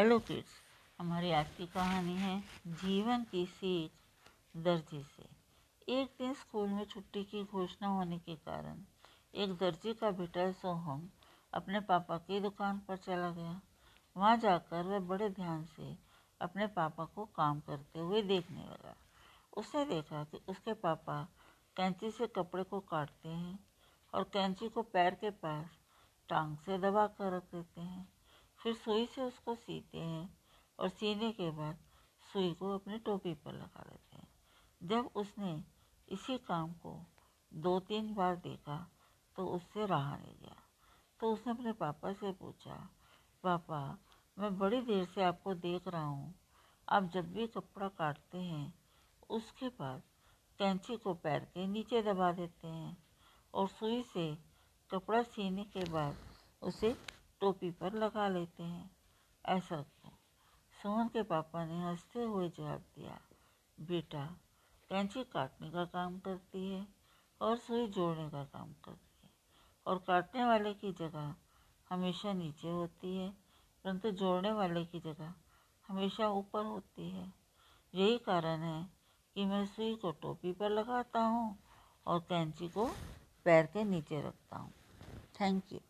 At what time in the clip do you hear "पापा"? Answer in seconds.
11.80-12.16, 16.66-17.04, 20.72-21.22, 41.72-42.12, 43.44-43.98, 61.22-61.64